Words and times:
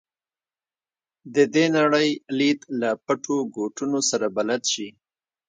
د 1.33 1.35
دې 1.53 1.65
نړۍ 1.77 2.09
لید 2.39 2.59
له 2.81 2.89
پټو 3.05 3.37
ګوټونو 3.55 3.99
سره 4.09 4.25
بلد 4.37 4.61
شي. 4.73 4.87